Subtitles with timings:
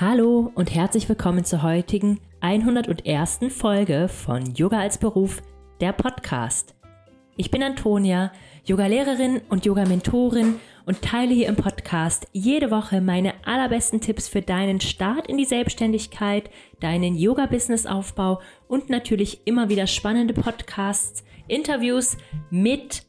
[0.00, 3.40] Hallo und herzlich willkommen zur heutigen 101.
[3.50, 5.42] Folge von Yoga als Beruf,
[5.82, 6.74] der Podcast.
[7.36, 8.32] Ich bin Antonia,
[8.64, 10.54] Yogalehrerin und Yoga-Mentorin
[10.86, 15.44] und teile hier im Podcast jede Woche meine allerbesten Tipps für deinen Start in die
[15.44, 16.48] Selbstständigkeit,
[16.80, 22.16] deinen Yoga-Business-Aufbau und natürlich immer wieder spannende Podcasts, Interviews
[22.48, 23.02] mit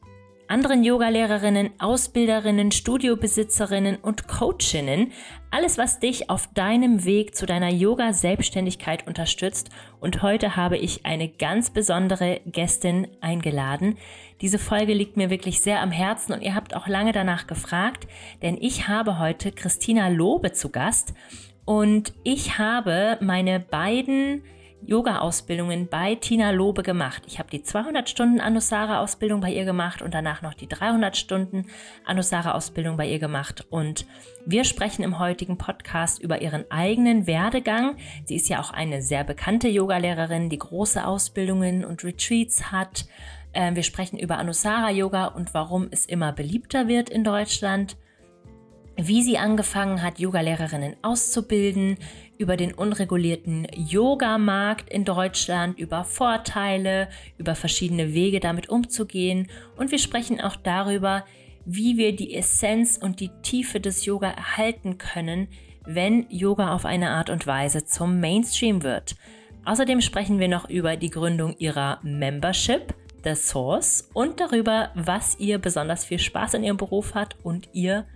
[0.52, 5.14] anderen Yogalehrerinnen, Ausbilderinnen, Studiobesitzerinnen und Coachinnen.
[5.50, 9.70] Alles, was dich auf deinem Weg zu deiner Yoga-Selbstständigkeit unterstützt.
[10.02, 13.98] Und heute habe ich eine ganz besondere Gästin eingeladen.
[14.42, 18.08] Diese Folge liegt mir wirklich sehr am Herzen und ihr habt auch lange danach gefragt,
[18.42, 21.14] denn ich habe heute Christina Lobe zu Gast
[21.64, 24.44] und ich habe meine beiden
[24.86, 27.24] Yoga-Ausbildungen bei Tina Lobe gemacht.
[27.28, 31.68] Ich habe die 200 Stunden Anusara-Ausbildung bei ihr gemacht und danach noch die 300 Stunden
[32.06, 33.66] Anusara-Ausbildung bei ihr gemacht.
[33.70, 34.06] Und
[34.46, 37.98] wir sprechen im heutigen Podcast über ihren eigenen Werdegang.
[38.26, 43.06] Sie ist ja auch eine sehr bekannte Yogalehrerin, die große Ausbildungen und Retreats hat.
[43.54, 47.98] Ähm, wir sprechen über Anusara-Yoga und warum es immer beliebter wird in Deutschland
[48.98, 51.98] wie sie angefangen hat, Yogalehrerinnen auszubilden,
[52.42, 60.00] über den unregulierten Yoga-Markt in Deutschland, über Vorteile, über verschiedene Wege damit umzugehen und wir
[60.00, 61.24] sprechen auch darüber,
[61.66, 65.48] wie wir die Essenz und die Tiefe des Yoga erhalten können,
[65.86, 69.16] wenn Yoga auf eine Art und Weise zum Mainstream wird.
[69.64, 75.60] Außerdem sprechen wir noch über die Gründung ihrer Membership, The Source, und darüber, was ihr
[75.60, 78.08] besonders viel Spaß in ihrem Beruf hat und ihr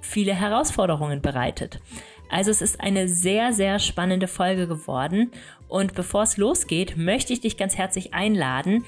[0.00, 1.80] viele Herausforderungen bereitet.
[2.28, 5.30] Also es ist eine sehr, sehr spannende Folge geworden.
[5.68, 8.84] Und bevor es losgeht, möchte ich dich ganz herzlich einladen,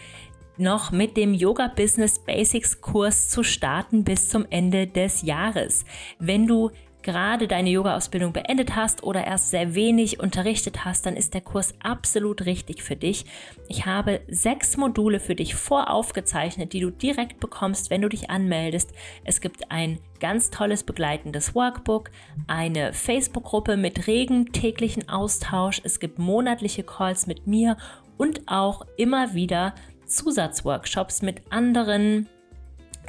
[0.56, 5.84] noch mit dem Yoga Business Basics Kurs zu starten bis zum Ende des Jahres.
[6.18, 6.70] Wenn du
[7.02, 11.74] gerade deine Yoga-Ausbildung beendet hast oder erst sehr wenig unterrichtet hast, dann ist der Kurs
[11.82, 13.24] absolut richtig für dich.
[13.68, 18.92] Ich habe sechs Module für dich voraufgezeichnet, die du direkt bekommst, wenn du dich anmeldest.
[19.24, 22.10] Es gibt ein ganz tolles begleitendes Workbook,
[22.46, 25.80] eine Facebook-Gruppe mit regem täglichen Austausch.
[25.84, 27.76] Es gibt monatliche Calls mit mir
[28.18, 29.74] und auch immer wieder
[30.06, 32.28] Zusatzworkshops mit anderen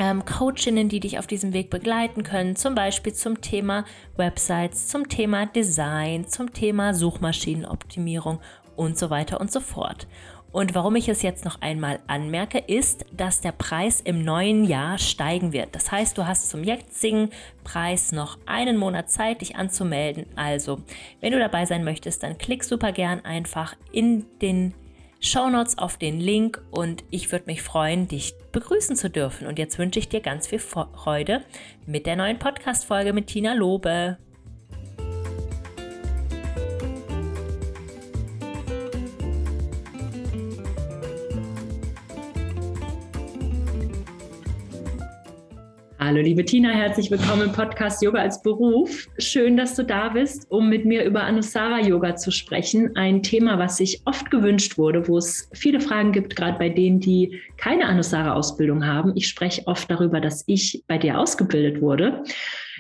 [0.02, 3.86] ähm, Coachinnen, die dich auf diesem Weg begleiten können, zum Beispiel zum Thema
[4.18, 8.40] Websites, zum Thema Design, zum Thema Suchmaschinenoptimierung
[8.76, 10.08] und so weiter und so fort.
[10.52, 14.98] Und warum ich es jetzt noch einmal anmerke, ist, dass der Preis im neuen Jahr
[14.98, 15.76] steigen wird.
[15.76, 17.30] Das heißt, du hast zum jetzigen
[17.64, 20.26] Preis noch einen Monat Zeit, dich anzumelden.
[20.36, 20.82] Also,
[21.20, 24.74] wenn du dabei sein möchtest, dann klick super gern einfach in den
[25.24, 29.48] Shownotes auf den Link und ich würde mich freuen, dich begrüßen zu dürfen.
[29.48, 31.44] Und jetzt wünsche ich dir ganz viel Freude
[31.86, 34.18] mit der neuen Podcast-Folge mit Tina Lobe.
[46.04, 49.08] Hallo, liebe Tina, herzlich willkommen im Podcast Yoga als Beruf.
[49.20, 52.96] Schön, dass du da bist, um mit mir über Anusara Yoga zu sprechen.
[52.96, 57.02] Ein Thema, was sich oft gewünscht wurde, wo es viele Fragen gibt, gerade bei denen,
[57.02, 59.12] die keine Anusara Ausbildung haben.
[59.16, 62.24] Ich spreche oft darüber, dass ich bei dir ausgebildet wurde.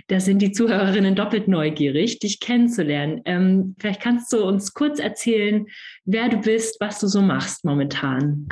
[0.07, 3.21] Da sind die Zuhörerinnen doppelt neugierig, dich kennenzulernen.
[3.25, 5.67] Ähm, vielleicht kannst du uns kurz erzählen,
[6.05, 8.47] wer du bist, was du so machst momentan.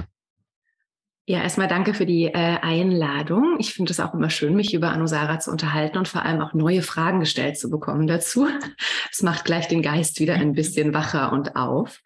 [1.30, 3.58] Ja, erstmal danke für die äh, Einladung.
[3.60, 6.56] Ich finde es auch immer schön, mich über Anusara zu unterhalten und vor allem auch
[6.56, 8.48] neue Fragen gestellt zu bekommen dazu.
[9.12, 12.02] Es macht gleich den Geist wieder ein bisschen wacher und auf.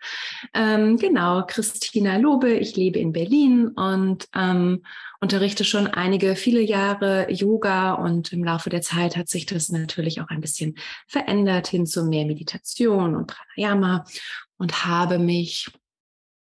[0.53, 4.83] Ähm, genau, Christina Lobe, ich lebe in Berlin und ähm,
[5.21, 10.19] unterrichte schon einige, viele Jahre Yoga und im Laufe der Zeit hat sich das natürlich
[10.19, 10.75] auch ein bisschen
[11.07, 14.03] verändert hin zu mehr Meditation und Pranayama
[14.57, 15.69] und habe mich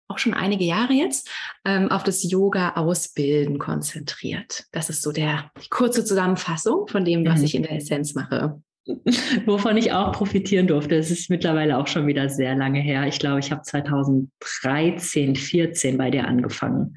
[0.09, 1.31] auch schon einige Jahre jetzt
[1.65, 4.65] ähm, auf das Yoga-Ausbilden konzentriert.
[4.73, 7.45] Das ist so der die kurze Zusammenfassung von dem, was mhm.
[7.45, 8.61] ich in der Essenz mache.
[9.47, 10.95] Wovon ich auch profitieren durfte.
[10.95, 13.07] Es ist mittlerweile auch schon wieder sehr lange her.
[13.07, 16.97] Ich glaube, ich habe 2013, 14 bei dir angefangen.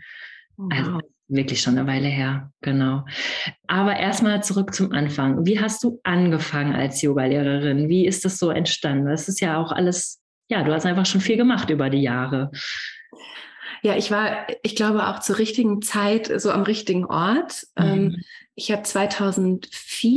[0.57, 0.95] Oh, also, wow.
[0.95, 3.05] Also wirklich schon eine Weile her, genau.
[3.67, 5.45] Aber erstmal zurück zum Anfang.
[5.45, 7.87] Wie hast du angefangen als Yogalehrerin?
[7.87, 9.07] Wie ist das so entstanden?
[9.07, 12.51] Das ist ja auch alles, ja, du hast einfach schon viel gemacht über die Jahre.
[13.81, 17.67] Ja, ich war, ich glaube, auch zur richtigen Zeit so am richtigen Ort.
[17.77, 17.85] Mhm.
[17.85, 18.23] Ähm,
[18.55, 19.69] ich habe 2004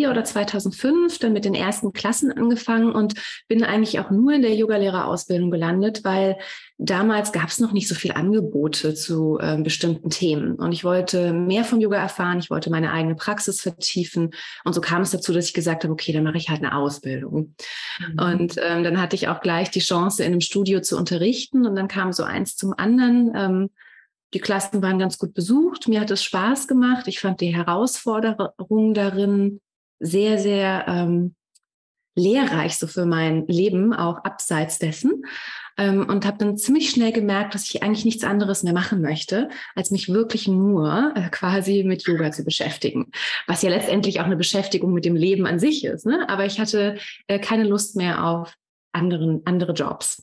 [0.08, 3.14] oder 2005 dann mit den ersten Klassen angefangen und
[3.48, 6.36] bin eigentlich auch nur in der Yogalehrerausbildung gelandet, weil
[6.78, 10.54] damals gab es noch nicht so viele Angebote zu äh, bestimmten Themen.
[10.54, 14.30] Und ich wollte mehr vom Yoga erfahren, ich wollte meine eigene Praxis vertiefen.
[14.64, 16.74] Und so kam es dazu, dass ich gesagt habe, okay, dann mache ich halt eine
[16.74, 17.54] Ausbildung.
[17.98, 18.18] Mhm.
[18.18, 21.66] Und ähm, dann hatte ich auch gleich die Chance, in einem Studio zu unterrichten.
[21.66, 23.32] Und dann kam so eins zum anderen.
[23.34, 23.70] Ähm,
[24.34, 25.88] die Klassen waren ganz gut besucht.
[25.88, 27.06] Mir hat es Spaß gemacht.
[27.06, 29.60] Ich fand die Herausforderung darin
[30.02, 31.34] sehr, sehr ähm,
[32.14, 35.24] lehrreich so für mein Leben, auch abseits dessen.
[35.78, 39.48] Ähm, und habe dann ziemlich schnell gemerkt, dass ich eigentlich nichts anderes mehr machen möchte,
[39.74, 43.10] als mich wirklich nur äh, quasi mit Yoga zu beschäftigen.
[43.46, 46.04] Was ja letztendlich auch eine Beschäftigung mit dem Leben an sich ist.
[46.04, 46.28] Ne?
[46.28, 48.54] Aber ich hatte äh, keine Lust mehr auf
[48.92, 50.22] anderen, andere Jobs.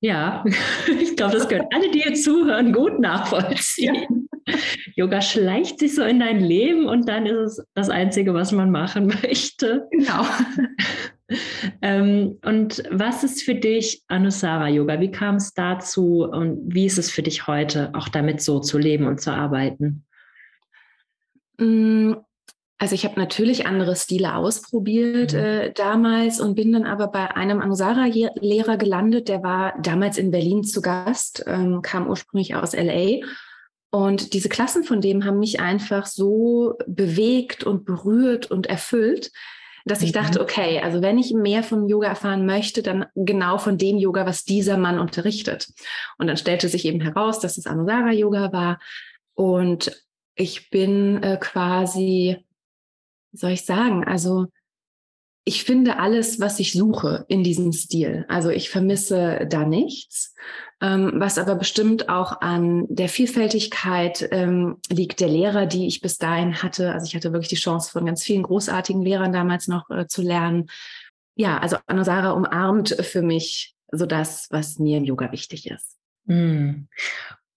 [0.00, 0.44] Ja,
[1.00, 4.28] ich glaube, das können alle, die hier zuhören, gut nachvollziehen.
[4.46, 4.54] Ja.
[4.94, 8.70] Yoga schleicht sich so in dein Leben und dann ist es das Einzige, was man
[8.70, 9.88] machen möchte.
[9.90, 10.24] Genau.
[11.82, 15.00] ähm, und was ist für dich Anusara Yoga?
[15.00, 18.78] Wie kam es dazu und wie ist es für dich heute, auch damit so zu
[18.78, 20.06] leben und zu arbeiten?
[22.80, 25.38] Also ich habe natürlich andere Stile ausprobiert mhm.
[25.38, 30.62] äh, damals und bin dann aber bei einem Anusara-Lehrer gelandet, der war damals in Berlin
[30.62, 33.20] zu Gast, ähm, kam ursprünglich aus LA.
[33.90, 39.32] Und diese Klassen von dem haben mich einfach so bewegt und berührt und erfüllt,
[39.84, 40.18] dass ich mhm.
[40.20, 44.24] dachte, okay, also wenn ich mehr von Yoga erfahren möchte, dann genau von dem Yoga,
[44.24, 45.68] was dieser Mann unterrichtet.
[46.18, 48.78] Und dann stellte sich eben heraus, dass es Anusara Yoga war.
[49.34, 50.04] Und
[50.36, 52.44] ich bin äh, quasi
[53.32, 54.46] soll ich sagen, also
[55.48, 58.26] ich finde alles, was ich suche in diesem Stil.
[58.28, 60.34] Also ich vermisse da nichts,
[60.82, 66.18] ähm, was aber bestimmt auch an der Vielfältigkeit ähm, liegt der Lehrer, die ich bis
[66.18, 66.92] dahin hatte.
[66.92, 70.20] Also ich hatte wirklich die Chance von ganz vielen großartigen Lehrern damals noch äh, zu
[70.20, 70.66] lernen.
[71.34, 75.96] Ja, also Anusara umarmt für mich so das, was mir im Yoga wichtig ist.
[76.26, 76.88] Mm.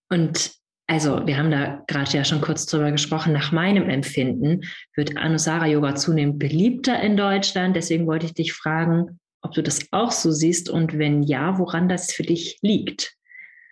[0.10, 0.61] Und
[0.92, 5.66] also wir haben da gerade ja schon kurz drüber gesprochen, nach meinem Empfinden wird Anusara
[5.66, 7.78] Yoga zunehmend beliebter in Deutschland.
[7.78, 11.88] Deswegen wollte ich dich fragen, ob du das auch so siehst und wenn ja, woran
[11.88, 13.16] das für dich liegt.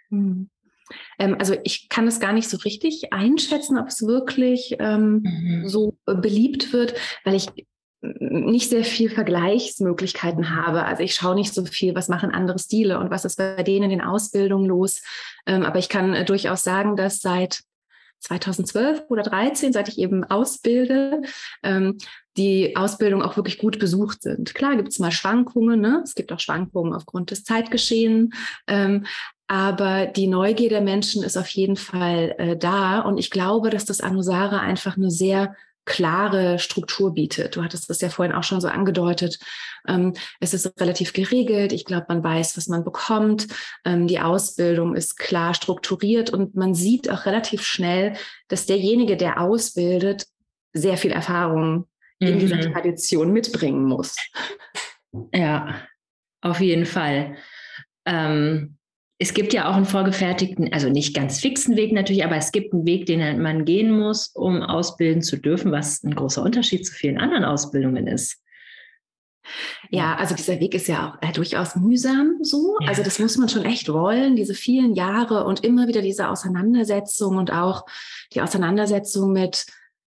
[0.09, 0.49] Mhm.
[1.19, 5.67] Ähm, also ich kann es gar nicht so richtig einschätzen, ob es wirklich ähm, mhm.
[5.67, 6.93] so beliebt wird,
[7.25, 7.47] weil ich
[8.29, 10.85] nicht sehr viel Vergleichsmöglichkeiten habe.
[10.85, 13.85] Also ich schaue nicht so viel, was machen andere Stile und was ist bei denen
[13.85, 15.01] in den Ausbildungen los.
[15.45, 17.61] Ähm, aber ich kann äh, durchaus sagen, dass seit
[18.19, 21.21] 2012 oder 13, seit ich eben ausbilde,
[21.63, 21.97] ähm,
[22.37, 24.53] die Ausbildungen auch wirklich gut besucht sind.
[24.53, 26.01] Klar gibt es mal Schwankungen, ne?
[26.03, 28.35] es gibt auch Schwankungen aufgrund des Zeitgeschehens,
[28.67, 29.05] ähm,
[29.47, 33.85] aber die Neugier der Menschen ist auf jeden Fall äh, da und ich glaube, dass
[33.85, 35.55] das Anusara einfach eine sehr
[35.89, 37.55] klare Struktur bietet.
[37.55, 39.39] Du hattest das ja vorhin auch schon so angedeutet.
[39.87, 41.73] Ähm, es ist relativ geregelt.
[41.73, 43.47] Ich glaube, man weiß, was man bekommt.
[43.83, 48.13] Ähm, die Ausbildung ist klar strukturiert und man sieht auch relativ schnell,
[48.47, 50.27] dass derjenige, der ausbildet,
[50.73, 51.87] sehr viel Erfahrung
[52.19, 52.27] mhm.
[52.27, 52.71] in dieser mhm.
[52.71, 54.15] Tradition mitbringen muss.
[55.33, 55.81] Ja,
[56.41, 57.35] auf jeden Fall.
[58.05, 58.77] Ähm,
[59.21, 62.73] es gibt ja auch einen vorgefertigten, also nicht ganz fixen Weg natürlich, aber es gibt
[62.73, 66.93] einen Weg, den man gehen muss, um ausbilden zu dürfen, was ein großer Unterschied zu
[66.93, 68.41] vielen anderen Ausbildungen ist.
[69.89, 72.77] Ja, also dieser Weg ist ja auch äh, durchaus mühsam so.
[72.81, 72.89] Ja.
[72.89, 77.37] Also das muss man schon echt wollen, diese vielen Jahre und immer wieder diese Auseinandersetzung
[77.37, 77.85] und auch
[78.33, 79.65] die Auseinandersetzung mit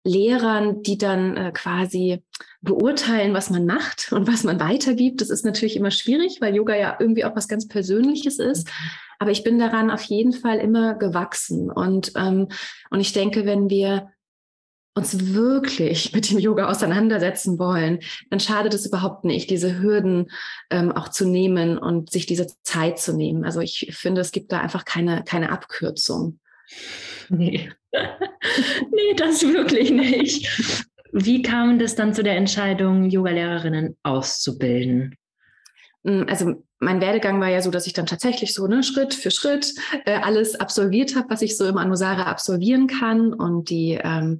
[0.07, 2.23] Lehrern, die dann äh, quasi
[2.61, 5.21] beurteilen, was man macht und was man weitergibt.
[5.21, 8.69] Das ist natürlich immer schwierig, weil Yoga ja irgendwie auch was ganz Persönliches ist.
[9.19, 11.71] Aber ich bin daran auf jeden Fall immer gewachsen.
[11.71, 12.47] Und, ähm,
[12.89, 14.09] und ich denke, wenn wir
[14.97, 17.99] uns wirklich mit dem Yoga auseinandersetzen wollen,
[18.29, 20.31] dann schadet es überhaupt nicht, diese Hürden
[20.71, 23.45] ähm, auch zu nehmen und sich diese Zeit zu nehmen.
[23.45, 26.39] Also ich finde, es gibt da einfach keine, keine Abkürzung.
[27.29, 27.69] Nee.
[28.97, 30.85] Nee, das wirklich nicht.
[31.13, 35.15] Wie kam das dann zu der Entscheidung, Yogalehrerinnen auszubilden?
[36.03, 39.31] Mm, also mein Werdegang war ja so, dass ich dann tatsächlich so ne, Schritt für
[39.31, 39.73] Schritt
[40.05, 43.33] äh, alles absolviert habe, was ich so im Anusara absolvieren kann.
[43.33, 44.39] Und die ähm,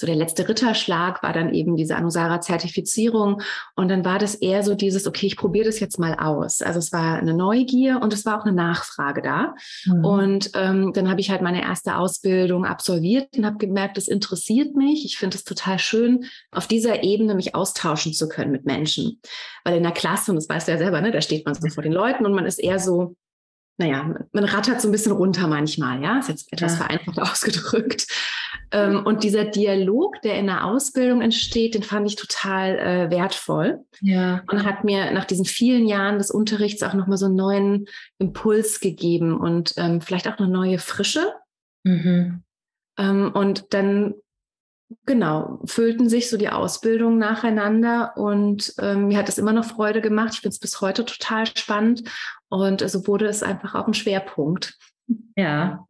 [0.00, 3.42] so der letzte Ritterschlag war dann eben diese Anusara-Zertifizierung.
[3.76, 6.62] Und dann war das eher so dieses, okay, ich probiere das jetzt mal aus.
[6.62, 9.54] Also es war eine Neugier und es war auch eine Nachfrage da.
[9.84, 10.04] Mhm.
[10.04, 14.74] Und ähm, dann habe ich halt meine erste Ausbildung absolviert und habe gemerkt, das interessiert
[14.74, 15.04] mich.
[15.04, 19.20] Ich finde es total schön, auf dieser Ebene mich austauschen zu können mit Menschen.
[19.64, 21.68] Weil in der Klasse, und das weißt du ja selber, ne, da steht man so
[21.68, 23.16] vor den Leuten und man ist eher so,
[23.80, 26.84] naja, man rattert so ein bisschen runter manchmal, ja, ist jetzt etwas ja.
[26.84, 28.06] vereinfacht ausgedrückt.
[28.70, 33.84] Ähm, und dieser Dialog, der in der Ausbildung entsteht, den fand ich total äh, wertvoll.
[34.00, 34.42] Ja.
[34.50, 37.86] Und hat mir nach diesen vielen Jahren des Unterrichts auch nochmal so einen neuen
[38.18, 41.32] Impuls gegeben und ähm, vielleicht auch eine neue Frische.
[41.84, 42.42] Mhm.
[42.98, 44.14] Ähm, und dann
[45.06, 50.00] genau, füllten sich so die Ausbildungen nacheinander und ähm, mir hat es immer noch Freude
[50.00, 50.34] gemacht.
[50.34, 52.10] Ich finde es bis heute total spannend
[52.48, 54.76] und so wurde es einfach auch ein Schwerpunkt.
[55.36, 55.86] Ja,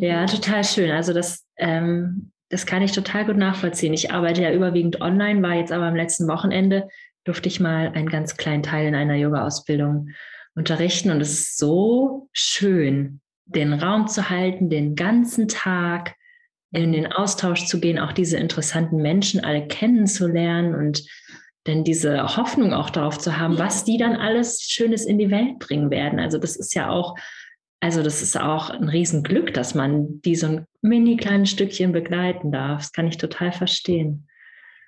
[0.00, 0.90] ja, total schön.
[0.90, 3.92] Also das, ähm, das kann ich total gut nachvollziehen.
[3.92, 6.88] Ich arbeite ja überwiegend online, war jetzt aber am letzten Wochenende,
[7.24, 10.08] durfte ich mal einen ganz kleinen Teil in einer Yoga-Ausbildung
[10.54, 16.14] unterrichten und es ist so schön, den Raum zu halten, den ganzen Tag
[16.70, 21.02] in den Austausch zu gehen, auch diese interessanten Menschen alle kennenzulernen und
[21.64, 25.58] dann diese Hoffnung auch darauf zu haben, was die dann alles Schönes in die Welt
[25.58, 26.18] bringen werden.
[26.18, 27.14] Also das ist ja auch,
[27.80, 32.50] also das ist auch ein Riesenglück, dass man die so ein mini kleines Stückchen begleiten
[32.50, 32.80] darf.
[32.80, 34.26] Das kann ich total verstehen.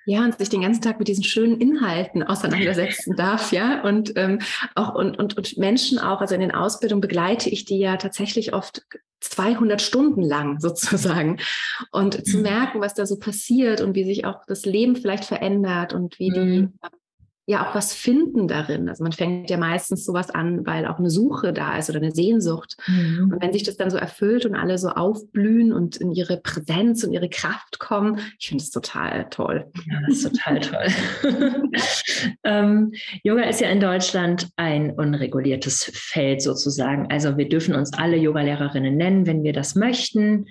[0.05, 3.83] Ja, und sich den ganzen Tag mit diesen schönen Inhalten auseinandersetzen darf, ja.
[3.83, 4.39] Und ähm,
[4.75, 8.53] auch und, und, und Menschen auch, also in den Ausbildungen begleite ich die ja tatsächlich
[8.53, 8.83] oft
[9.21, 11.37] 200 Stunden lang sozusagen.
[11.91, 12.43] Und zu mhm.
[12.43, 16.29] merken, was da so passiert und wie sich auch das Leben vielleicht verändert und wie
[16.31, 16.73] die mhm
[17.47, 18.87] ja auch was finden darin.
[18.87, 22.11] Also man fängt ja meistens sowas an, weil auch eine Suche da ist oder eine
[22.11, 22.77] Sehnsucht.
[22.87, 23.31] Mhm.
[23.33, 27.03] Und wenn sich das dann so erfüllt und alle so aufblühen und in ihre Präsenz
[27.03, 29.65] und ihre Kraft kommen, ich finde es total toll.
[29.85, 30.87] Ja, das ist total toll.
[32.43, 32.91] ähm,
[33.23, 37.07] Yoga ist ja in Deutschland ein unreguliertes Feld sozusagen.
[37.11, 40.45] Also wir dürfen uns alle Yogalehrerinnen nennen, wenn wir das möchten.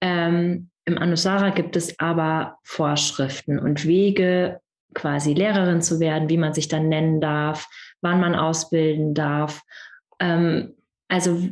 [0.00, 4.60] Ähm, im Anusara gibt es aber Vorschriften und Wege,
[4.94, 7.68] quasi Lehrerin zu werden, wie man sich dann nennen darf,
[8.00, 9.62] wann man ausbilden darf.
[10.18, 10.74] Ähm,
[11.08, 11.48] also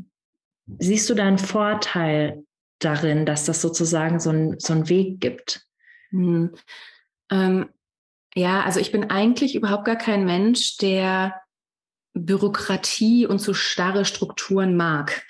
[0.79, 2.45] siehst du da einen Vorteil
[2.79, 5.67] darin, dass das sozusagen so, ein, so einen Weg gibt?
[6.11, 6.55] Hm.
[7.31, 7.69] Ähm,
[8.35, 11.41] ja, also ich bin eigentlich überhaupt gar kein Mensch, der
[12.25, 15.23] Bürokratie und so starre Strukturen mag.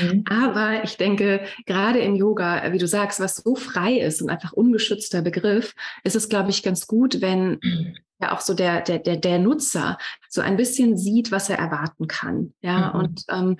[0.00, 0.24] Mhm.
[0.30, 4.52] Aber ich denke, gerade im Yoga, wie du sagst, was so frei ist und einfach
[4.52, 7.60] ungeschützter Begriff, ist es, glaube ich, ganz gut, wenn
[8.20, 9.98] ja auch so der, der, der, der Nutzer
[10.28, 12.52] so ein bisschen sieht, was er erwarten kann.
[12.60, 13.00] Ja, mhm.
[13.00, 13.56] und ähm,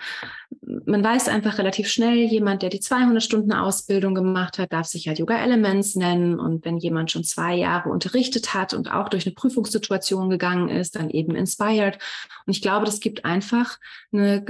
[0.84, 5.08] man weiß einfach relativ schnell, jemand, der die 200 Stunden Ausbildung gemacht hat, darf sich
[5.08, 6.40] halt Yoga Elements nennen.
[6.40, 10.96] Und wenn jemand schon zwei Jahre unterrichtet hat und auch durch eine Prüfungssituation gegangen ist,
[10.96, 11.98] dann eben inspired.
[12.46, 13.78] Und ich glaube, das gibt einfach
[14.12, 14.44] eine,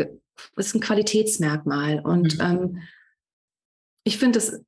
[0.56, 2.00] ist ein Qualitätsmerkmal.
[2.00, 2.44] Und mhm.
[2.44, 2.82] ähm,
[4.04, 4.64] ich finde es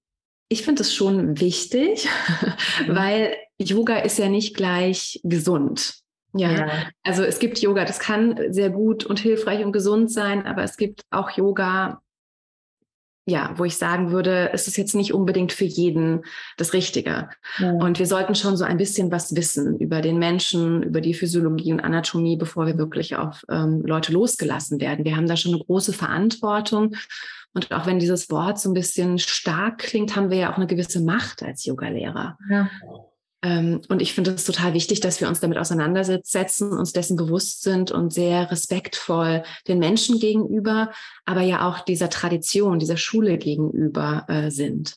[0.53, 2.09] ich finde es schon wichtig,
[2.87, 2.95] mhm.
[2.97, 6.01] weil Yoga ist ja nicht gleich gesund.
[6.33, 6.51] Ja.
[6.53, 6.69] ja.
[7.03, 10.77] also es gibt Yoga, das kann sehr gut und hilfreich und gesund sein, aber es
[10.77, 12.03] gibt auch Yoga,
[13.27, 16.23] ja, wo ich sagen würde, es ist jetzt nicht unbedingt für jeden
[16.57, 17.29] das Richtige.
[17.59, 17.73] Ja.
[17.73, 21.73] Und wir sollten schon so ein bisschen was wissen über den Menschen, über die Physiologie
[21.73, 25.05] und Anatomie, bevor wir wirklich auf ähm, Leute losgelassen werden.
[25.05, 26.97] Wir haben da schon eine große Verantwortung.
[27.53, 30.69] Und auch wenn dieses Wort so ein bisschen stark klingt, haben wir ja auch eine
[30.69, 32.39] gewisse Macht als Yogalehrer.
[32.49, 32.71] Ja.
[33.43, 37.63] Ähm, und ich finde es total wichtig, dass wir uns damit auseinandersetzen, uns dessen bewusst
[37.63, 40.91] sind und sehr respektvoll den Menschen gegenüber,
[41.25, 44.97] aber ja auch dieser Tradition, dieser Schule gegenüber äh, sind.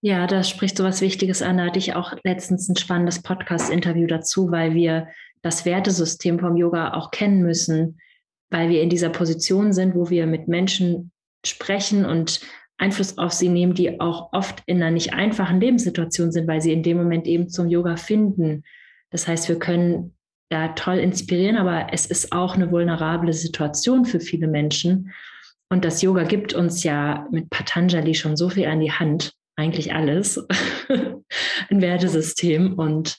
[0.00, 1.58] Ja, da sprichst du was Wichtiges an.
[1.58, 5.06] Da hatte ich auch letztens ein spannendes Podcast-Interview dazu, weil wir
[5.42, 8.00] das Wertesystem vom Yoga auch kennen müssen,
[8.50, 11.12] weil wir in dieser Position sind, wo wir mit Menschen
[11.44, 12.40] sprechen und
[12.82, 16.72] Einfluss auf sie nehmen, die auch oft in einer nicht einfachen Lebenssituation sind, weil sie
[16.72, 18.64] in dem Moment eben zum Yoga finden.
[19.10, 20.14] Das heißt, wir können
[20.52, 25.12] ja toll inspirieren, aber es ist auch eine vulnerable Situation für viele Menschen.
[25.70, 29.94] Und das Yoga gibt uns ja mit Patanjali schon so viel an die Hand, eigentlich
[29.94, 30.44] alles,
[31.70, 32.74] ein Wertesystem.
[32.74, 33.16] Und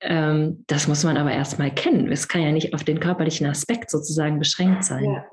[0.00, 2.10] ähm, das muss man aber erstmal kennen.
[2.10, 5.04] Es kann ja nicht auf den körperlichen Aspekt sozusagen beschränkt sein.
[5.04, 5.24] Ja.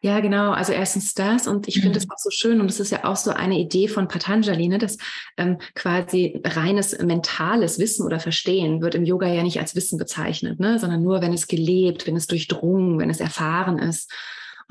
[0.00, 0.52] Ja, genau.
[0.52, 2.04] Also erstens das und ich finde mhm.
[2.04, 4.78] es auch so schön und es ist ja auch so eine Idee von Patanjali, ne,
[4.78, 4.98] dass
[5.36, 10.60] ähm, quasi reines mentales Wissen oder Verstehen wird im Yoga ja nicht als Wissen bezeichnet,
[10.60, 14.12] ne, sondern nur, wenn es gelebt, wenn es durchdrungen, wenn es erfahren ist.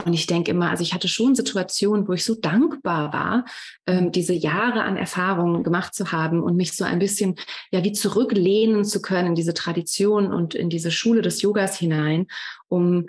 [0.06, 3.46] Und ich denke immer, also ich hatte schon Situationen, wo ich so dankbar war,
[3.88, 7.36] ähm, diese Jahre an Erfahrungen gemacht zu haben und mich so ein bisschen
[7.72, 12.28] ja wie zurücklehnen zu können in diese Tradition und in diese Schule des Yogas hinein,
[12.68, 13.08] um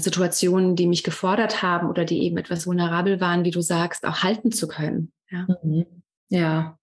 [0.00, 4.22] Situationen, die mich gefordert haben oder die eben etwas vulnerabel waren, wie du sagst, auch
[4.22, 5.12] halten zu können.
[5.30, 5.46] Ja.
[5.62, 5.86] Mhm.
[6.28, 6.78] Ja.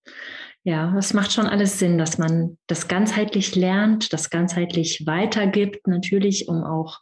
[0.65, 6.47] Ja, es macht schon alles Sinn, dass man das ganzheitlich lernt, das ganzheitlich weitergibt, natürlich,
[6.47, 7.01] um auch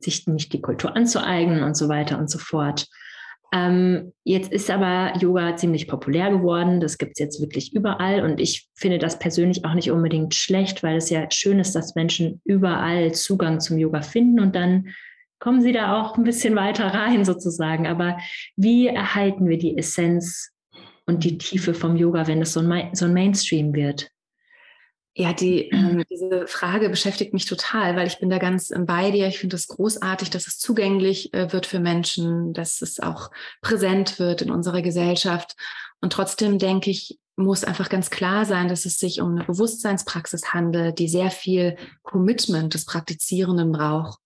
[0.00, 2.86] sich nicht die Kultur anzueignen und so weiter und so fort.
[3.54, 6.80] Ähm, jetzt ist aber Yoga ziemlich populär geworden.
[6.80, 8.22] Das gibt es jetzt wirklich überall.
[8.22, 11.94] Und ich finde das persönlich auch nicht unbedingt schlecht, weil es ja schön ist, dass
[11.94, 14.88] Menschen überall Zugang zum Yoga finden und dann
[15.44, 17.86] kommen sie da auch ein bisschen weiter rein sozusagen.
[17.86, 18.16] Aber
[18.56, 20.50] wie erhalten wir die Essenz
[21.04, 24.08] und die Tiefe vom Yoga, wenn es so ein, so ein Mainstream wird?
[25.14, 29.28] Ja, die, ähm, diese Frage beschäftigt mich total, weil ich bin da ganz bei dir.
[29.28, 34.18] Ich finde es großartig, dass es zugänglich äh, wird für Menschen, dass es auch präsent
[34.18, 35.56] wird in unserer Gesellschaft.
[36.00, 40.54] Und trotzdem denke ich, muss einfach ganz klar sein, dass es sich um eine Bewusstseinspraxis
[40.54, 44.23] handelt, die sehr viel Commitment des Praktizierenden braucht.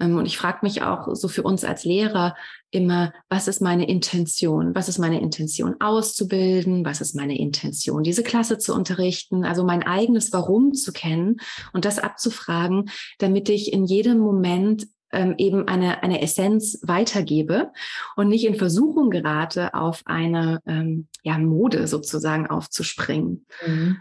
[0.00, 2.36] Ähm, und ich frage mich auch so für uns als Lehrer
[2.70, 4.74] immer, was ist meine Intention?
[4.74, 6.84] Was ist meine Intention auszubilden?
[6.84, 9.44] Was ist meine Intention, diese Klasse zu unterrichten?
[9.44, 11.36] Also mein eigenes Warum zu kennen
[11.72, 17.72] und das abzufragen, damit ich in jedem Moment ähm, eben eine, eine Essenz weitergebe
[18.16, 23.46] und nicht in Versuchung gerate, auf eine ähm, ja, Mode sozusagen aufzuspringen.
[23.66, 23.98] Mhm.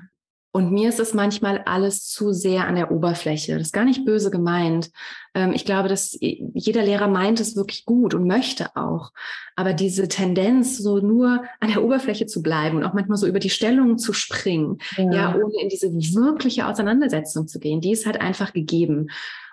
[0.55, 3.57] Und mir ist es manchmal alles zu sehr an der Oberfläche.
[3.57, 4.89] Das ist gar nicht böse gemeint.
[5.33, 9.11] Ähm, ich glaube, dass jeder Lehrer meint es wirklich gut und möchte auch.
[9.57, 13.39] Aber diese Tendenz, so nur an der Oberfläche zu bleiben und auch manchmal so über
[13.39, 18.05] die Stellungen zu springen, ja, ja ohne in diese wirkliche Auseinandersetzung zu gehen, die ist
[18.05, 19.07] halt einfach gegeben.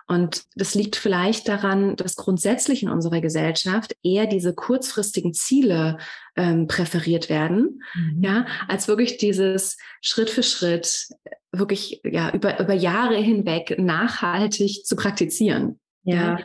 [0.09, 5.99] Und das liegt vielleicht daran, dass grundsätzlich in unserer Gesellschaft eher diese kurzfristigen Ziele
[6.37, 8.23] ähm, präferiert werden, mhm.
[8.23, 11.09] ja, als wirklich dieses Schritt für Schritt
[11.53, 15.79] wirklich ja über über Jahre hinweg nachhaltig zu praktizieren.
[16.05, 16.15] Ja.
[16.15, 16.39] ja.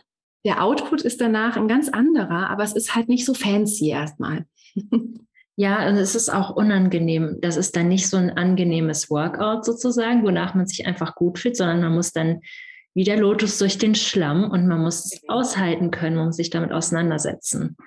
[0.46, 4.46] Der Output ist danach ein ganz anderer, aber es ist halt nicht so fancy erstmal.
[5.60, 7.40] Ja, also es ist auch unangenehm.
[7.42, 11.58] Das ist dann nicht so ein angenehmes Workout sozusagen, wonach man sich einfach gut fühlt,
[11.58, 12.42] sondern man muss dann
[12.98, 16.72] wie der Lotus durch den Schlamm und man muss es aushalten können und sich damit
[16.72, 17.78] auseinandersetzen.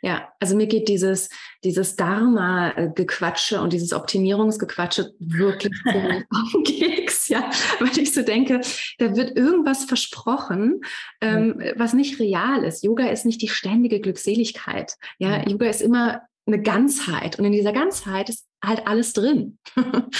[0.00, 1.28] Ja, also mir geht dieses,
[1.64, 5.74] dieses Dharma-Gequatsche und dieses Optimierungsgequatsche wirklich
[6.30, 8.62] auf den Keks, ja, weil ich so denke,
[8.96, 10.80] da wird irgendwas versprochen,
[11.20, 12.82] ähm, was nicht real ist.
[12.82, 14.94] Yoga ist nicht die ständige Glückseligkeit.
[15.18, 19.58] Ja, Yoga ist immer eine Ganzheit und in dieser Ganzheit ist halt alles drin.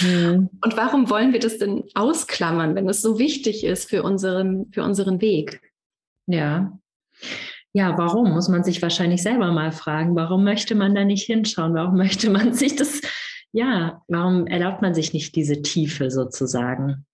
[0.01, 0.49] Mhm.
[0.63, 4.83] Und warum wollen wir das denn ausklammern, wenn es so wichtig ist für unseren, für
[4.83, 5.61] unseren Weg?
[6.27, 6.77] Ja.
[7.73, 11.73] Ja, warum muss man sich wahrscheinlich selber mal fragen, warum möchte man da nicht hinschauen?
[11.73, 13.01] Warum möchte man sich das,
[13.51, 17.05] ja, warum erlaubt man sich nicht diese Tiefe sozusagen?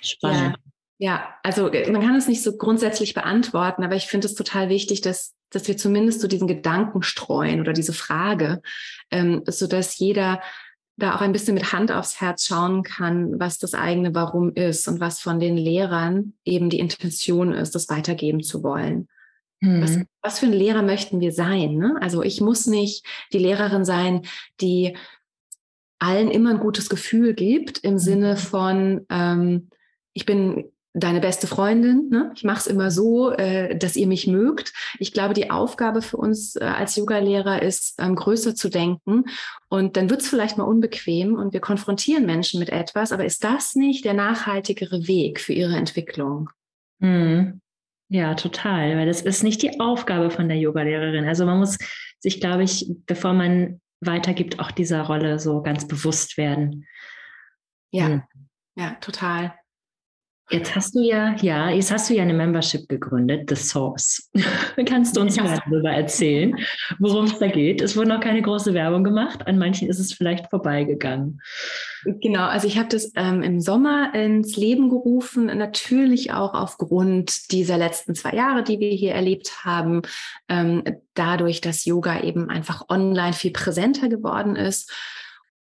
[0.00, 0.56] Spannend.
[0.56, 0.71] Ja.
[1.02, 4.68] Ja, also äh, man kann es nicht so grundsätzlich beantworten, aber ich finde es total
[4.68, 8.62] wichtig, dass, dass wir zumindest so diesen Gedanken streuen oder diese Frage,
[9.10, 10.40] ähm, so dass jeder
[10.96, 14.86] da auch ein bisschen mit Hand aufs Herz schauen kann, was das eigene Warum ist
[14.86, 19.08] und was von den Lehrern eben die Intention ist, das weitergeben zu wollen.
[19.58, 19.82] Mhm.
[19.82, 21.78] Was, was, für ein Lehrer möchten wir sein?
[21.78, 21.96] Ne?
[22.00, 24.22] Also ich muss nicht die Lehrerin sein,
[24.60, 24.96] die
[25.98, 28.38] allen immer ein gutes Gefühl gibt im Sinne mhm.
[28.38, 29.68] von, ähm,
[30.12, 32.08] ich bin deine beste Freundin.
[32.10, 32.32] Ne?
[32.34, 34.72] Ich mache es immer so, äh, dass ihr mich mögt.
[34.98, 39.24] Ich glaube, die Aufgabe für uns äh, als Yoga-Lehrer ist, ähm, größer zu denken.
[39.68, 43.12] Und dann wird es vielleicht mal unbequem und wir konfrontieren Menschen mit etwas.
[43.12, 46.50] Aber ist das nicht der nachhaltigere Weg für ihre Entwicklung?
[46.98, 47.60] Mhm.
[48.08, 51.26] Ja, total, weil das ist nicht die Aufgabe von der Yoga-Lehrerin.
[51.26, 51.78] Also man muss
[52.20, 56.86] sich, glaube ich, bevor man weitergibt, auch dieser Rolle so ganz bewusst werden.
[57.90, 58.22] Ja, mhm.
[58.74, 59.54] ja, total.
[60.50, 64.30] Jetzt hast du ja, ja, jetzt hast du ja eine Membership gegründet, The Source.
[64.86, 65.44] Kannst du uns ja.
[65.44, 66.54] mal darüber erzählen,
[66.98, 67.80] worum es da geht?
[67.80, 71.40] Es wurde noch keine große Werbung gemacht, an manchen ist es vielleicht vorbeigegangen.
[72.04, 77.78] Genau, also ich habe das ähm, im Sommer ins Leben gerufen, natürlich auch aufgrund dieser
[77.78, 80.02] letzten zwei Jahre, die wir hier erlebt haben,
[80.48, 80.82] ähm,
[81.14, 84.92] dadurch, dass Yoga eben einfach online viel präsenter geworden ist.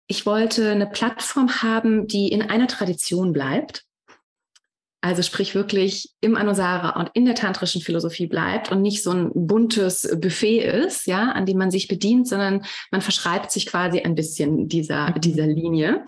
[0.07, 3.88] Ich wollte eine Plattform haben, die in einer Tradition bleibt
[5.01, 9.31] also sprich wirklich im Anusara und in der tantrischen Philosophie bleibt und nicht so ein
[9.33, 14.17] buntes Buffet ist, ja, an dem man sich bedient, sondern man verschreibt sich quasi ein
[14.17, 15.21] bisschen dieser, mhm.
[15.21, 16.05] dieser Linie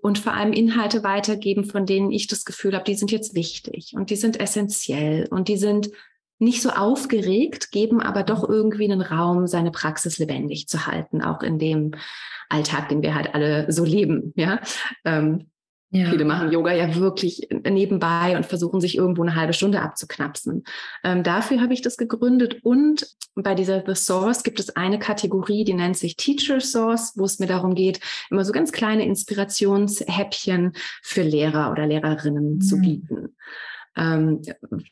[0.00, 3.94] und vor allem Inhalte weitergeben, von denen ich das Gefühl habe, die sind jetzt wichtig
[3.96, 5.90] und die sind essentiell und die sind
[6.38, 11.42] nicht so aufgeregt, geben aber doch irgendwie einen Raum, seine Praxis lebendig zu halten, auch
[11.42, 11.92] in dem
[12.48, 14.60] Alltag, den wir halt alle so leben, ja.
[15.04, 15.50] Ähm,
[15.92, 16.08] ja.
[16.08, 20.62] Viele machen Yoga ja wirklich nebenbei und versuchen sich irgendwo eine halbe Stunde abzuknapsen.
[21.02, 25.64] Ähm, dafür habe ich das gegründet und bei dieser The Source gibt es eine Kategorie,
[25.64, 27.98] die nennt sich Teacher Source, wo es mir darum geht,
[28.30, 32.60] immer so ganz kleine Inspirationshäppchen für Lehrer oder Lehrerinnen mhm.
[32.60, 33.34] zu bieten.
[33.96, 34.42] Ähm,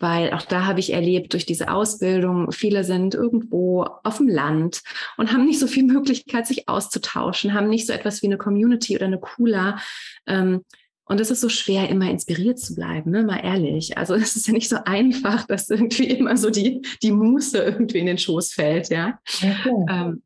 [0.01, 4.83] weil auch da habe ich erlebt, durch diese Ausbildung, viele sind irgendwo auf dem Land
[5.17, 8.97] und haben nicht so viel Möglichkeit, sich auszutauschen, haben nicht so etwas wie eine Community
[8.97, 9.79] oder eine Cooler.
[10.27, 10.65] Ähm,
[11.09, 13.23] und es ist so schwer, immer inspiriert zu bleiben, ne?
[13.23, 13.97] mal ehrlich.
[13.97, 17.99] Also es ist ja nicht so einfach, dass irgendwie immer so die, die Muße irgendwie
[17.99, 19.19] in den Schoß fällt, ja.
[19.37, 19.87] Okay.
[19.89, 20.23] Ähm,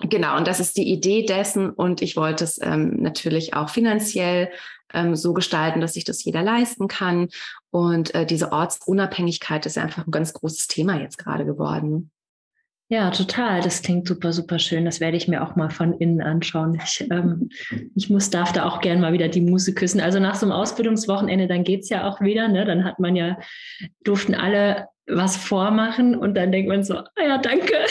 [0.00, 1.70] genau, und das ist die Idee dessen.
[1.70, 4.50] Und ich wollte es ähm, natürlich auch finanziell
[4.94, 7.28] ähm, so gestalten, dass sich das jeder leisten kann.
[7.70, 12.10] Und äh, diese Ortsunabhängigkeit ist einfach ein ganz großes Thema jetzt gerade geworden.
[12.92, 13.62] Ja, total.
[13.62, 14.84] Das klingt super, super schön.
[14.84, 16.78] Das werde ich mir auch mal von innen anschauen.
[16.84, 17.48] Ich, ähm,
[17.94, 19.98] ich muss, darf da auch gern mal wieder die Muse küssen.
[19.98, 22.48] Also nach so einem Ausbildungswochenende, dann geht es ja auch wieder.
[22.48, 22.66] Ne?
[22.66, 23.38] Dann hat man ja,
[24.04, 27.74] durften alle was vormachen und dann denkt man so, ah ja, danke.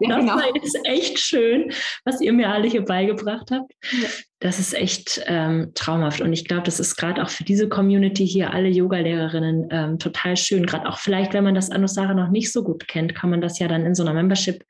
[0.00, 0.60] Ja, das genau.
[0.60, 1.72] ist echt schön,
[2.04, 3.72] was ihr mir alle hier beigebracht habt.
[3.92, 4.08] Ja.
[4.40, 6.20] Das ist echt ähm, traumhaft.
[6.20, 10.36] Und ich glaube, das ist gerade auch für diese Community hier, alle Yoga-Lehrerinnen, ähm, total
[10.36, 10.66] schön.
[10.66, 13.60] Gerade auch vielleicht, wenn man das Anusara noch nicht so gut kennt, kann man das
[13.60, 14.64] ja dann in so einer Membership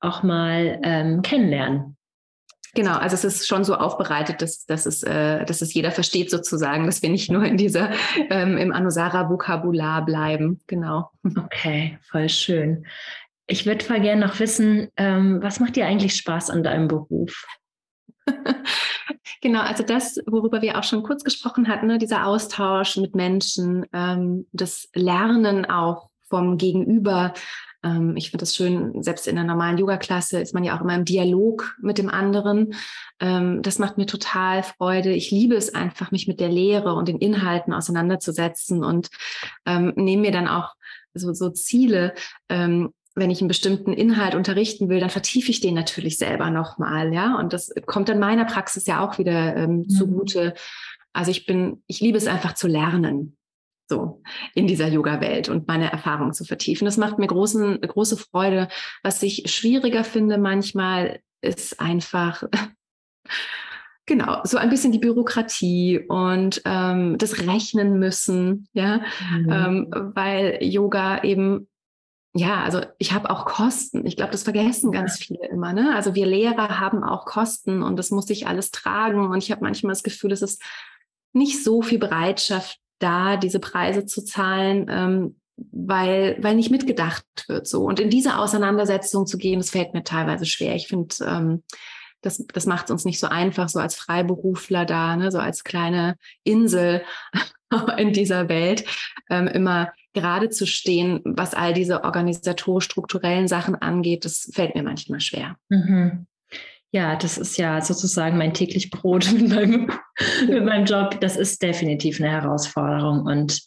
[0.00, 1.96] auch mal ähm, kennenlernen.
[2.74, 6.30] Genau, also es ist schon so aufbereitet, dass, dass, es, äh, dass es jeder versteht
[6.30, 7.90] sozusagen, dass wir nicht nur in dieser
[8.30, 10.60] ähm, im Anusara-Vokabular bleiben.
[10.66, 11.10] Genau.
[11.22, 12.86] Okay, voll schön.
[13.46, 17.44] Ich würde voll gerne noch wissen, ähm, was macht dir eigentlich Spaß an deinem Beruf?
[19.42, 23.84] genau, also das, worüber wir auch schon kurz gesprochen hatten, ne, dieser Austausch mit Menschen,
[23.92, 27.34] ähm, das Lernen auch vom Gegenüber,
[27.82, 30.94] ähm, ich finde das schön, selbst in der normalen Yoga-Klasse ist man ja auch immer
[30.94, 32.74] im Dialog mit dem anderen.
[33.20, 35.12] Ähm, das macht mir total Freude.
[35.12, 39.10] Ich liebe es einfach, mich mit der Lehre und den Inhalten auseinanderzusetzen und
[39.66, 40.74] ähm, nehme mir dann auch
[41.14, 42.14] so, so Ziele,
[42.48, 47.12] ähm, wenn ich einen bestimmten Inhalt unterrichten will, dann vertiefe ich den natürlich selber nochmal,
[47.12, 47.36] ja.
[47.38, 49.88] Und das kommt dann meiner Praxis ja auch wieder ähm, mhm.
[49.90, 50.54] zugute.
[51.12, 53.36] Also ich bin, ich liebe es einfach zu lernen
[53.92, 54.22] so
[54.54, 56.86] in dieser Yoga-Welt und meine Erfahrungen zu vertiefen.
[56.86, 58.68] Das macht mir großen, große Freude.
[59.02, 62.44] Was ich schwieriger finde manchmal, ist einfach
[64.06, 69.00] Genau, so ein bisschen die Bürokratie und ähm, das Rechnen müssen, ja,
[69.30, 69.52] mhm.
[69.52, 71.68] ähm, weil Yoga eben,
[72.34, 74.04] ja, also ich habe auch Kosten.
[74.04, 75.72] Ich glaube, das vergessen ganz viele immer.
[75.72, 75.94] Ne?
[75.94, 79.30] Also wir Lehrer haben auch Kosten und das muss ich alles tragen.
[79.30, 80.60] Und ich habe manchmal das Gefühl, es ist
[81.32, 85.36] nicht so viel Bereitschaft da diese Preise zu zahlen, ähm,
[85.70, 87.84] weil, weil nicht mitgedacht wird so.
[87.84, 90.74] Und in diese Auseinandersetzung zu gehen, das fällt mir teilweise schwer.
[90.74, 91.62] Ich finde, ähm,
[92.22, 95.64] das, das macht es uns nicht so einfach, so als Freiberufler da, ne, so als
[95.64, 97.02] kleine Insel
[97.98, 98.84] in dieser Welt,
[99.28, 105.20] ähm, immer gerade zu stehen, was all diese organisatorisch-strukturellen Sachen angeht, das fällt mir manchmal
[105.20, 105.56] schwer.
[105.68, 106.26] Mhm.
[106.92, 109.90] Ja, das ist ja sozusagen mein täglich Brot mit meinem,
[110.46, 111.20] mit meinem Job.
[111.20, 113.22] Das ist definitiv eine Herausforderung.
[113.22, 113.60] Und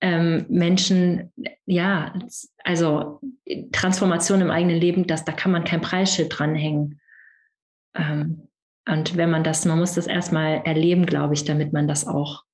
[0.00, 1.32] ähm, Menschen,
[1.66, 2.18] ja,
[2.64, 3.20] also
[3.72, 7.00] Transformation im eigenen Leben, das, da kann man kein Preisschild dranhängen.
[7.94, 8.48] Ähm,
[8.88, 12.44] und wenn man das, man muss das erstmal erleben, glaube ich, damit man das auch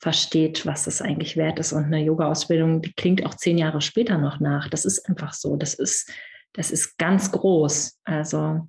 [0.00, 1.72] versteht, was das eigentlich wert ist.
[1.72, 4.68] Und eine Yoga-Ausbildung, die klingt auch zehn Jahre später noch nach.
[4.68, 5.56] Das ist einfach so.
[5.56, 6.10] Das ist,
[6.52, 8.00] das ist ganz groß.
[8.04, 8.68] Also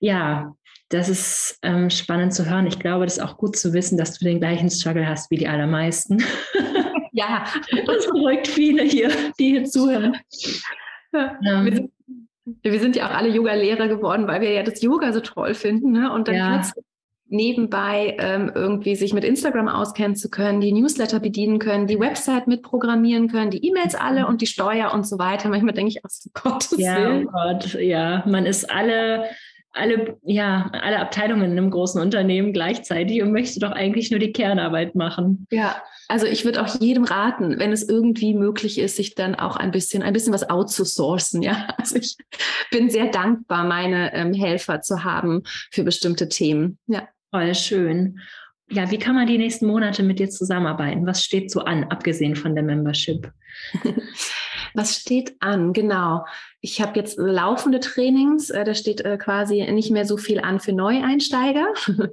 [0.00, 0.54] ja,
[0.88, 2.66] das ist ähm, spannend zu hören.
[2.66, 5.36] Ich glaube, das ist auch gut zu wissen, dass du den gleichen Struggle hast wie
[5.36, 6.22] die allermeisten.
[7.18, 7.46] Ja,
[7.86, 10.16] das beruhigt viele hier, die hier zuhören.
[11.12, 11.90] Ja, ähm,
[12.62, 15.90] wir, sind, ja auch alle Yoga-Lehrer geworden, weil wir ja das Yoga so toll finden.
[15.90, 16.12] Ne?
[16.12, 16.62] Und dann ja.
[17.26, 22.46] nebenbei ähm, irgendwie sich mit Instagram auskennen zu können, die Newsletter bedienen können, die Website
[22.46, 25.48] mitprogrammieren können, die E-Mails alle und die Steuer und so weiter.
[25.48, 27.26] Manchmal denke ich, aus Gottes ja, Willen.
[27.26, 29.24] Oh Gott, ja, man ist alle
[29.72, 34.32] alle, ja, alle Abteilungen in einem großen Unternehmen gleichzeitig und möchte doch eigentlich nur die
[34.32, 35.46] Kernarbeit machen.
[35.50, 39.56] Ja, also ich würde auch jedem raten, wenn es irgendwie möglich ist, sich dann auch
[39.56, 41.42] ein bisschen, ein bisschen was outzusourcen.
[41.42, 42.16] Ja, also ich
[42.70, 46.78] bin sehr dankbar, meine ähm, Helfer zu haben für bestimmte Themen.
[46.86, 47.08] Ja.
[47.30, 48.20] Voll schön.
[48.70, 51.06] Ja, wie kann man die nächsten Monate mit dir zusammenarbeiten?
[51.06, 53.30] Was steht so an, abgesehen von der Membership?
[54.74, 55.72] Was steht an?
[55.72, 56.24] Genau.
[56.60, 58.50] Ich habe jetzt laufende Trainings.
[58.50, 61.72] Äh, da steht äh, quasi nicht mehr so viel an für Neueinsteiger.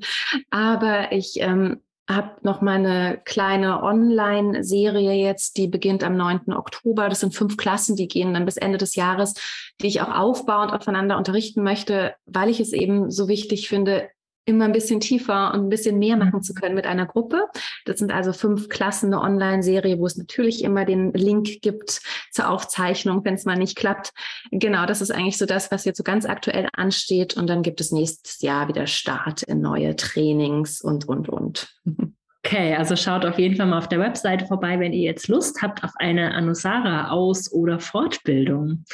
[0.50, 6.54] Aber ich ähm, habe noch mal eine kleine Online-Serie jetzt, die beginnt am 9.
[6.54, 7.10] Oktober.
[7.10, 9.34] Das sind fünf Klassen, die gehen dann bis Ende des Jahres,
[9.82, 14.08] die ich auch aufbauend aufeinander unterrichten möchte, weil ich es eben so wichtig finde,
[14.46, 17.48] immer ein bisschen tiefer und ein bisschen mehr machen zu können mit einer Gruppe.
[17.86, 22.50] Das sind also fünf Klassen, eine Online-Serie, wo es natürlich immer den Link gibt zur
[22.50, 24.12] Aufzeichnung, wenn es mal nicht klappt.
[24.52, 27.36] Genau, das ist eigentlich so das, was jetzt so ganz aktuell ansteht.
[27.36, 31.76] Und dann gibt es nächstes Jahr wieder Start in neue Trainings und, und, und.
[32.46, 35.64] Okay, also schaut auf jeden Fall mal auf der Webseite vorbei, wenn ihr jetzt Lust
[35.64, 38.86] habt auf eine Anusara Aus- oder Fortbildung.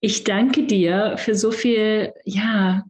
[0.00, 2.84] Ich danke dir für so viel, ja,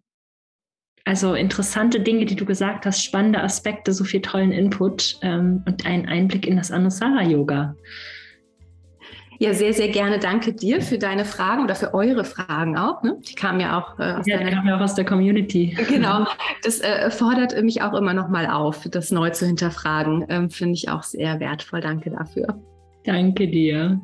[1.07, 5.87] also interessante Dinge, die du gesagt hast, spannende Aspekte, so viel tollen Input ähm, und
[5.87, 7.77] einen Einblick in das Anusara-Yoga.
[9.39, 10.19] Ja, sehr, sehr gerne.
[10.19, 13.03] Danke dir für deine Fragen oder für eure Fragen auch.
[13.05, 13.19] Ne?
[13.29, 15.77] Die kamen ja auch, äh, aus, ja, deiner, kamen ja auch aus der Community.
[15.89, 16.27] Genau.
[16.65, 20.25] Das äh, fordert mich auch immer noch mal auf, das neu zu hinterfragen.
[20.29, 21.81] Ähm, Finde ich auch sehr wertvoll.
[21.81, 22.61] Danke dafür.
[23.05, 24.01] Danke dir.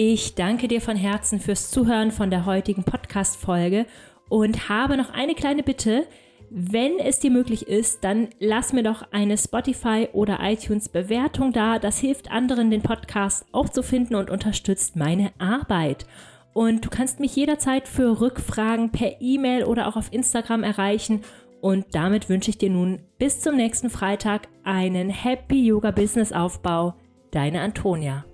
[0.00, 3.84] Ich danke dir von Herzen fürs Zuhören von der heutigen Podcast-Folge
[4.28, 6.06] und habe noch eine kleine Bitte.
[6.50, 11.80] Wenn es dir möglich ist, dann lass mir doch eine Spotify oder iTunes Bewertung da.
[11.80, 16.06] Das hilft anderen, den Podcast auch zu finden und unterstützt meine Arbeit.
[16.52, 21.22] Und du kannst mich jederzeit für Rückfragen per E-Mail oder auch auf Instagram erreichen.
[21.60, 26.94] Und damit wünsche ich dir nun bis zum nächsten Freitag einen Happy Yoga Business Aufbau.
[27.32, 28.27] Deine Antonia.